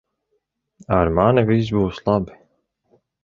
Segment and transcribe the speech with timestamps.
[0.99, 2.37] Ar mani viss būs labi.